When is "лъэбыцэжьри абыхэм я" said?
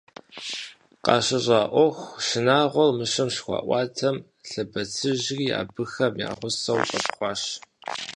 4.49-6.29